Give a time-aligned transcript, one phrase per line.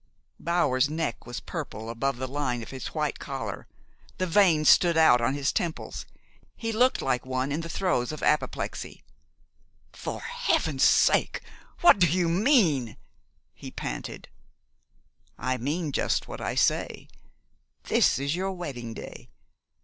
[0.39, 3.67] Bower's neck was purple above the line of his white collar.
[4.17, 6.07] The veins stood out on his temples.
[6.55, 9.03] He looked like one in the throes of apoplexy.
[9.93, 11.41] "For Heaven's sake!
[11.81, 12.97] what do you mean?"
[13.53, 14.27] he panted.
[15.37, 17.07] "I mean just what I say.
[17.83, 19.29] This is your wedding day.